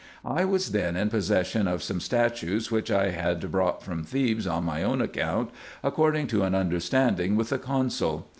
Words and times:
I 0.25 0.45
was 0.45 0.71
then 0.71 0.95
in 0.97 1.11
possession 1.11 1.67
of 1.67 1.83
some 1.83 1.99
statues, 1.99 2.71
which 2.71 2.89
I 2.89 3.11
had 3.11 3.51
brought 3.51 3.83
from 3.83 4.03
Thebes 4.03 4.47
on 4.47 4.63
my 4.63 4.81
own 4.81 4.99
account, 4.99 5.51
according 5.83 6.25
to 6.29 6.41
an 6.41 6.55
understanding 6.55 7.35
with 7.35 7.49
the 7.49 7.59
consul. 7.59 8.27